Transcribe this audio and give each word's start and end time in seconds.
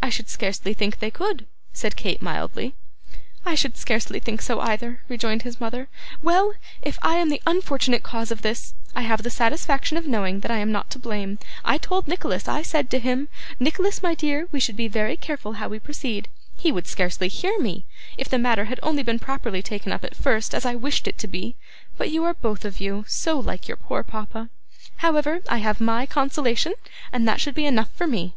'I 0.00 0.08
should 0.08 0.30
scarcely 0.30 0.72
think 0.72 0.98
they 0.98 1.10
could,' 1.10 1.46
said 1.74 1.94
Kate 1.94 2.22
mildly. 2.22 2.74
'I 3.44 3.54
should 3.54 3.76
scarcely 3.76 4.18
think 4.18 4.40
so, 4.40 4.60
either,' 4.60 5.02
rejoined 5.10 5.42
her 5.42 5.52
mother. 5.60 5.88
'Well! 6.22 6.54
if 6.80 6.98
I 7.02 7.16
am 7.16 7.28
the 7.28 7.42
unfortunate 7.46 8.02
cause 8.02 8.30
of 8.30 8.40
this, 8.40 8.72
I 8.94 9.02
have 9.02 9.22
the 9.22 9.28
satisfaction 9.28 9.98
of 9.98 10.06
knowing 10.06 10.40
that 10.40 10.50
I 10.50 10.56
am 10.56 10.72
not 10.72 10.88
to 10.92 10.98
blame. 10.98 11.38
I 11.66 11.76
told 11.76 12.08
Nicholas, 12.08 12.48
I 12.48 12.62
said 12.62 12.88
to 12.88 12.98
him, 12.98 13.28
"Nicholas, 13.60 14.02
my 14.02 14.14
dear, 14.14 14.48
we 14.52 14.58
should 14.58 14.74
be 14.74 14.88
very 14.88 15.18
careful 15.18 15.60
how 15.60 15.68
we 15.68 15.80
proceed." 15.80 16.28
He 16.56 16.72
would 16.72 16.86
scarcely 16.86 17.28
hear 17.28 17.58
me. 17.60 17.84
If 18.16 18.30
the 18.30 18.38
matter 18.38 18.64
had 18.64 18.80
only 18.82 19.02
been 19.02 19.18
properly 19.18 19.60
taken 19.62 19.92
up 19.92 20.02
at 20.02 20.16
first, 20.16 20.54
as 20.54 20.64
I 20.64 20.76
wished 20.76 21.06
it 21.06 21.18
to 21.18 21.28
be! 21.28 21.56
But 21.98 22.10
you 22.10 22.24
are 22.24 22.32
both 22.32 22.64
of 22.64 22.80
you 22.80 23.04
so 23.06 23.38
like 23.38 23.68
your 23.68 23.76
poor 23.76 24.02
papa. 24.02 24.48
However, 25.04 25.40
I 25.46 25.58
have 25.58 25.78
MY 25.78 26.06
consolation, 26.06 26.72
and 27.12 27.28
that 27.28 27.38
should 27.42 27.54
be 27.54 27.66
enough 27.66 27.92
for 27.92 28.06
me! 28.06 28.34